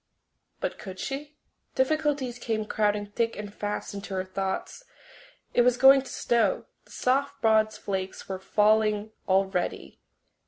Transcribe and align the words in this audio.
But 0.59 0.79
could 0.79 0.97
she? 0.97 1.35
Difficulties 1.75 2.39
came 2.39 2.65
crowding 2.65 3.05
thick 3.05 3.35
and 3.37 3.53
fast 3.53 3.93
into 3.93 4.15
her 4.15 4.23
thoughts. 4.25 4.83
It 5.53 5.61
was 5.61 5.77
going 5.77 6.01
to 6.01 6.09
snow; 6.11 6.65
the 6.85 6.91
soft 6.91 7.39
broad 7.39 7.71
flakes 7.71 8.27
were 8.27 8.39
falling 8.39 9.11
already. 9.27 9.99